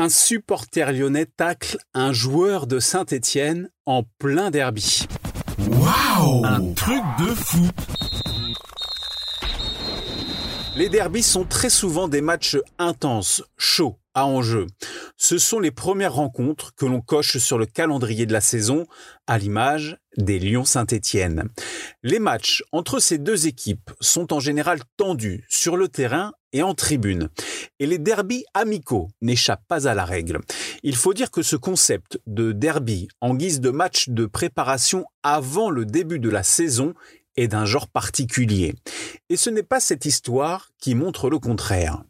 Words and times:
Un 0.00 0.08
supporter 0.08 0.94
lyonnais 0.94 1.26
tacle 1.26 1.76
un 1.92 2.14
joueur 2.14 2.66
de 2.66 2.78
Saint-Étienne 2.78 3.68
en 3.84 4.02
plein 4.18 4.50
derby. 4.50 5.06
Waouh 5.58 6.42
Un 6.42 6.72
truc 6.72 7.02
de 7.18 7.34
fou 7.34 7.68
Les 10.74 10.88
derbys 10.88 11.22
sont 11.22 11.44
très 11.44 11.68
souvent 11.68 12.08
des 12.08 12.22
matchs 12.22 12.56
intenses, 12.78 13.42
chauds, 13.58 13.98
à 14.14 14.24
enjeu. 14.24 14.68
Ce 15.18 15.36
sont 15.36 15.60
les 15.60 15.70
premières 15.70 16.14
rencontres 16.14 16.74
que 16.74 16.86
l'on 16.86 17.02
coche 17.02 17.36
sur 17.36 17.58
le 17.58 17.66
calendrier 17.66 18.24
de 18.24 18.32
la 18.32 18.40
saison, 18.40 18.86
à 19.26 19.36
l'image 19.36 19.98
des 20.16 20.38
Lyon-Saint-Étienne. 20.38 21.50
Les 22.02 22.20
matchs 22.20 22.64
entre 22.72 23.00
ces 23.00 23.18
deux 23.18 23.46
équipes 23.46 23.90
sont 24.00 24.32
en 24.32 24.40
général 24.40 24.80
tendus 24.96 25.44
sur 25.50 25.76
le 25.76 25.88
terrain 25.88 26.32
et 26.52 26.62
en 26.62 26.74
tribune. 26.74 27.28
Et 27.78 27.86
les 27.86 27.98
derbys 27.98 28.44
amicaux 28.54 29.08
n'échappent 29.20 29.66
pas 29.68 29.88
à 29.88 29.94
la 29.94 30.04
règle. 30.04 30.40
Il 30.82 30.96
faut 30.96 31.14
dire 31.14 31.30
que 31.30 31.42
ce 31.42 31.56
concept 31.56 32.20
de 32.26 32.52
derby 32.52 33.08
en 33.20 33.34
guise 33.34 33.60
de 33.60 33.70
match 33.70 34.08
de 34.08 34.26
préparation 34.26 35.04
avant 35.22 35.70
le 35.70 35.84
début 35.84 36.18
de 36.18 36.30
la 36.30 36.42
saison 36.42 36.94
est 37.36 37.48
d'un 37.48 37.64
genre 37.64 37.88
particulier. 37.88 38.74
Et 39.28 39.36
ce 39.36 39.50
n'est 39.50 39.62
pas 39.62 39.80
cette 39.80 40.04
histoire 40.04 40.70
qui 40.80 40.94
montre 40.94 41.30
le 41.30 41.38
contraire. 41.38 42.02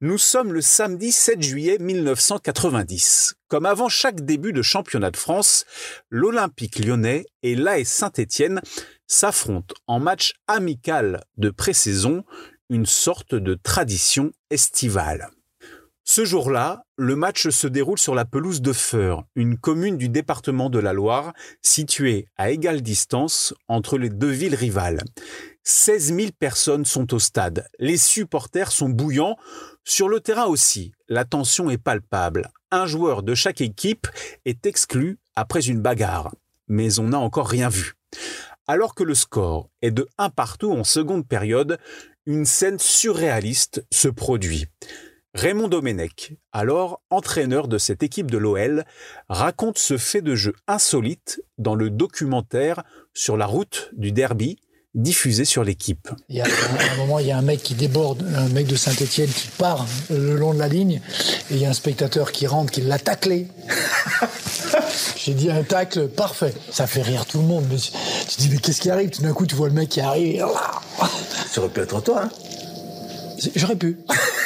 Nous 0.00 0.18
sommes 0.18 0.52
le 0.52 0.60
samedi 0.60 1.12
7 1.12 1.42
juillet 1.42 1.78
1990. 1.78 3.34
Comme 3.48 3.66
avant 3.66 3.88
chaque 3.88 4.24
début 4.24 4.52
de 4.52 4.62
championnat 4.62 5.10
de 5.10 5.16
France, 5.16 5.66
l'Olympique 6.10 6.78
lyonnais 6.78 7.26
et 7.42 7.54
l'AS 7.54 7.84
Saint-Étienne 7.84 8.60
s'affrontent 9.06 9.74
en 9.86 10.00
match 10.00 10.32
amical 10.48 11.22
de 11.36 11.50
pré-saison, 11.50 12.24
une 12.72 12.86
sorte 12.86 13.34
de 13.34 13.52
tradition 13.54 14.32
estivale. 14.48 15.28
Ce 16.04 16.24
jour-là, 16.24 16.84
le 16.96 17.14
match 17.14 17.50
se 17.50 17.66
déroule 17.66 17.98
sur 17.98 18.14
la 18.14 18.24
pelouse 18.24 18.62
de 18.62 18.72
Feur, 18.72 19.24
une 19.36 19.58
commune 19.58 19.98
du 19.98 20.08
département 20.08 20.70
de 20.70 20.78
la 20.78 20.94
Loire, 20.94 21.34
située 21.60 22.26
à 22.38 22.50
égale 22.50 22.80
distance 22.80 23.52
entre 23.68 23.98
les 23.98 24.08
deux 24.08 24.30
villes 24.30 24.54
rivales. 24.54 25.02
16 25.64 26.14
000 26.14 26.28
personnes 26.38 26.86
sont 26.86 27.12
au 27.12 27.18
stade. 27.18 27.68
Les 27.78 27.98
supporters 27.98 28.72
sont 28.72 28.88
bouillants. 28.88 29.36
Sur 29.84 30.08
le 30.08 30.20
terrain 30.20 30.46
aussi, 30.46 30.92
la 31.08 31.26
tension 31.26 31.68
est 31.68 31.78
palpable. 31.78 32.50
Un 32.70 32.86
joueur 32.86 33.22
de 33.22 33.34
chaque 33.34 33.60
équipe 33.60 34.08
est 34.46 34.64
exclu 34.64 35.18
après 35.36 35.68
une 35.68 35.82
bagarre. 35.82 36.32
Mais 36.68 36.98
on 36.98 37.08
n'a 37.08 37.18
encore 37.18 37.48
rien 37.48 37.68
vu. 37.68 37.92
Alors 38.68 38.94
que 38.94 39.02
le 39.02 39.14
score 39.14 39.68
est 39.82 39.90
de 39.90 40.08
1 40.18 40.30
partout 40.30 40.72
en 40.72 40.84
seconde 40.84 41.26
période, 41.26 41.78
une 42.26 42.44
scène 42.44 42.78
surréaliste 42.78 43.84
se 43.90 44.08
produit. 44.08 44.66
Raymond 45.34 45.68
Domenech, 45.68 46.34
alors 46.52 47.00
entraîneur 47.08 47.66
de 47.66 47.78
cette 47.78 48.02
équipe 48.02 48.30
de 48.30 48.36
l'OL, 48.36 48.84
raconte 49.28 49.78
ce 49.78 49.96
fait 49.96 50.20
de 50.20 50.34
jeu 50.34 50.52
insolite 50.68 51.42
dans 51.56 51.74
le 51.74 51.88
documentaire 51.88 52.84
sur 53.14 53.36
la 53.36 53.46
route 53.46 53.90
du 53.94 54.12
derby 54.12 54.58
diffusé 54.94 55.46
sur 55.46 55.64
l'équipe. 55.64 56.10
Il 56.28 56.36
y 56.36 56.42
a 56.42 56.44
un, 56.44 56.96
moment, 56.96 57.18
il 57.18 57.26
y 57.26 57.32
a 57.32 57.38
un 57.38 57.42
mec 57.42 57.62
qui 57.62 57.74
déborde, 57.74 58.26
un 58.36 58.48
mec 58.50 58.66
de 58.66 58.76
Saint-Etienne 58.76 59.30
qui 59.30 59.48
part 59.48 59.86
le 60.10 60.36
long 60.36 60.52
de 60.52 60.58
la 60.58 60.68
ligne, 60.68 61.00
et 61.50 61.54
il 61.54 61.58
y 61.58 61.64
a 61.64 61.70
un 61.70 61.74
spectateur 61.74 62.30
qui 62.30 62.46
rentre, 62.46 62.70
qui 62.70 62.82
l'a 62.82 62.98
taclé. 62.98 63.48
J'ai 65.16 65.32
dit 65.32 65.50
un 65.50 65.62
tacle 65.62 66.08
parfait. 66.08 66.52
Ça 66.70 66.86
fait 66.86 67.00
rire 67.00 67.24
tout 67.24 67.38
le 67.38 67.46
monde. 67.46 67.64
tu 67.70 68.36
dis, 68.36 68.50
mais 68.50 68.58
qu'est-ce 68.58 68.80
qui 68.80 68.90
arrive? 68.90 69.08
Tout 69.10 69.22
d'un 69.22 69.32
coup, 69.32 69.46
tu 69.46 69.54
vois 69.54 69.68
le 69.68 69.74
mec 69.74 69.88
qui 69.88 70.00
arrive. 70.00 70.44
Ça 71.52 71.60
aurait 71.60 71.70
pu 71.70 71.80
être 71.80 72.02
toi, 72.02 72.22
hein 72.22 72.30
J'aurais 73.54 73.76
pu. 73.76 73.98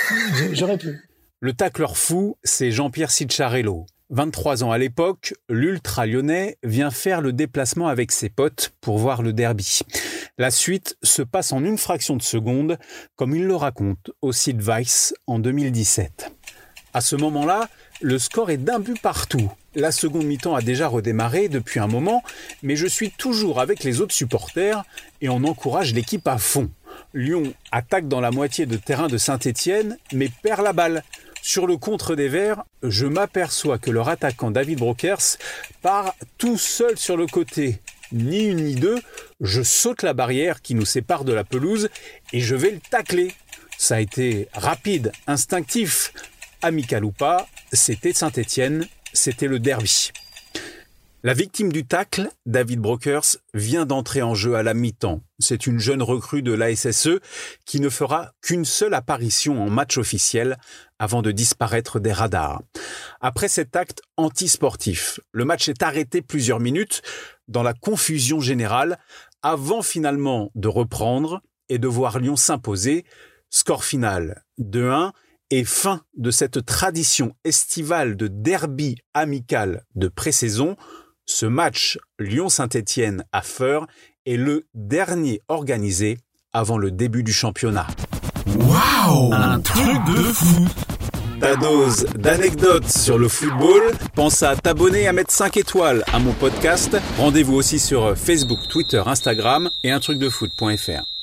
J'aurais 0.52 0.76
pu. 0.76 1.08
Le 1.38 1.52
tacleur 1.52 1.96
fou, 1.96 2.36
c'est 2.42 2.72
Jean-Pierre 2.72 3.12
Cicciarello. 3.12 3.86
23 4.10 4.64
ans 4.64 4.72
à 4.72 4.78
l'époque, 4.78 5.32
l'ultra 5.48 6.04
lyonnais 6.04 6.58
vient 6.64 6.90
faire 6.90 7.20
le 7.20 7.32
déplacement 7.32 7.86
avec 7.86 8.10
ses 8.10 8.28
potes 8.28 8.72
pour 8.80 8.98
voir 8.98 9.22
le 9.22 9.32
derby. 9.32 9.82
La 10.36 10.50
suite 10.50 10.96
se 11.04 11.22
passe 11.22 11.52
en 11.52 11.62
une 11.62 11.78
fraction 11.78 12.16
de 12.16 12.22
seconde, 12.22 12.76
comme 13.14 13.36
il 13.36 13.44
le 13.44 13.54
raconte 13.54 14.10
au 14.20 14.32
site 14.32 14.60
Vice 14.60 15.14
en 15.28 15.38
2017. 15.38 16.32
À 16.92 17.00
ce 17.00 17.14
moment-là, 17.14 17.68
le 18.00 18.18
score 18.18 18.50
est 18.50 18.56
d'un 18.56 18.80
but 18.80 19.00
partout. 19.00 19.48
La 19.76 19.92
seconde 19.92 20.24
mi-temps 20.24 20.56
a 20.56 20.62
déjà 20.62 20.88
redémarré 20.88 21.48
depuis 21.48 21.78
un 21.78 21.86
moment, 21.86 22.24
mais 22.64 22.74
je 22.74 22.88
suis 22.88 23.12
toujours 23.12 23.60
avec 23.60 23.84
les 23.84 24.00
autres 24.00 24.14
supporters 24.14 24.82
et 25.20 25.28
on 25.28 25.44
encourage 25.44 25.94
l'équipe 25.94 26.26
à 26.26 26.38
fond. 26.38 26.68
Lyon 27.14 27.54
attaque 27.72 28.08
dans 28.08 28.20
la 28.20 28.30
moitié 28.30 28.66
de 28.66 28.76
terrain 28.76 29.08
de 29.08 29.18
Saint-Étienne, 29.18 29.98
mais 30.12 30.30
perd 30.42 30.62
la 30.62 30.72
balle. 30.72 31.02
Sur 31.42 31.66
le 31.66 31.76
contre 31.76 32.16
des 32.16 32.28
Verts, 32.28 32.64
je 32.82 33.06
m'aperçois 33.06 33.78
que 33.78 33.90
leur 33.90 34.08
attaquant 34.08 34.50
David 34.50 34.80
Brokers 34.80 35.38
part 35.80 36.14
tout 36.38 36.58
seul 36.58 36.98
sur 36.98 37.16
le 37.16 37.26
côté. 37.26 37.80
Ni 38.12 38.46
une 38.46 38.64
ni 38.64 38.74
deux, 38.74 39.00
je 39.40 39.62
saute 39.62 40.02
la 40.02 40.12
barrière 40.12 40.62
qui 40.62 40.74
nous 40.74 40.84
sépare 40.84 41.24
de 41.24 41.32
la 41.32 41.44
pelouse 41.44 41.88
et 42.32 42.40
je 42.40 42.54
vais 42.54 42.70
le 42.70 42.80
tacler. 42.80 43.32
Ça 43.78 43.96
a 43.96 44.00
été 44.00 44.48
rapide, 44.54 45.12
instinctif. 45.26 46.12
Amical 46.62 47.04
ou 47.04 47.12
pas, 47.12 47.46
c'était 47.72 48.12
Saint-Étienne, 48.12 48.86
c'était 49.12 49.48
le 49.48 49.58
derby. 49.58 50.10
La 51.22 51.32
victime 51.34 51.72
du 51.72 51.84
tacle, 51.84 52.28
David 52.44 52.78
Brokers, 52.78 53.38
vient 53.54 53.86
d'entrer 53.86 54.22
en 54.22 54.34
jeu 54.34 54.54
à 54.54 54.62
la 54.62 54.74
mi-temps. 54.74 55.22
C'est 55.38 55.66
une 55.66 55.80
jeune 55.80 56.02
recrue 56.02 56.42
de 56.42 56.52
l'ASSE 56.52 57.18
qui 57.64 57.80
ne 57.80 57.88
fera 57.88 58.32
qu'une 58.42 58.64
seule 58.64 58.94
apparition 58.94 59.60
en 59.60 59.68
match 59.70 59.98
officiel 59.98 60.58
avant 60.98 61.22
de 61.22 61.32
disparaître 61.32 61.98
des 61.98 62.12
radars. 62.12 62.62
Après 63.20 63.48
cet 63.48 63.76
acte 63.76 64.02
antisportif, 64.16 65.18
le 65.32 65.44
match 65.44 65.68
est 65.68 65.82
arrêté 65.82 66.22
plusieurs 66.22 66.60
minutes 66.60 67.02
dans 67.48 67.62
la 67.62 67.72
confusion 67.72 68.40
générale 68.40 68.98
avant 69.42 69.82
finalement 69.82 70.50
de 70.54 70.68
reprendre 70.68 71.40
et 71.68 71.78
de 71.78 71.88
voir 71.88 72.18
Lyon 72.18 72.36
s'imposer. 72.36 73.04
Score 73.48 73.84
final 73.84 74.44
2-1 74.60 75.12
et 75.50 75.64
fin 75.64 76.02
de 76.16 76.30
cette 76.30 76.64
tradition 76.66 77.34
estivale 77.44 78.16
de 78.16 78.28
derby 78.28 78.96
amical 79.14 79.84
de 79.94 80.08
pré-saison 80.08 80.76
ce 81.26 81.46
match 81.46 81.98
Lyon-Saint-Étienne 82.18 83.24
à 83.32 83.42
Feur 83.42 83.86
est 84.24 84.36
le 84.36 84.66
dernier 84.74 85.42
organisé 85.48 86.18
avant 86.52 86.78
le 86.78 86.90
début 86.90 87.22
du 87.22 87.32
championnat. 87.32 87.86
Waouh 88.46 89.32
Un 89.34 89.60
truc 89.60 90.04
de 90.06 90.22
fou 90.22 90.66
ta 91.40 91.54
dose 91.56 92.06
d'anecdotes 92.16 92.88
sur 92.88 93.18
le 93.18 93.28
football? 93.28 93.82
Pense 94.14 94.42
à 94.42 94.56
t'abonner 94.56 95.02
et 95.02 95.08
à 95.08 95.12
mettre 95.12 95.32
5 95.32 95.58
étoiles 95.58 96.02
à 96.12 96.18
mon 96.18 96.32
podcast. 96.32 96.96
Rendez-vous 97.18 97.54
aussi 97.54 97.78
sur 97.78 98.16
Facebook, 98.16 98.60
Twitter, 98.70 99.02
Instagram 99.04 99.68
et 99.84 99.90
un 99.90 100.00
truc 100.00 100.18
de 100.18 100.30
foot.fr. 100.30 101.15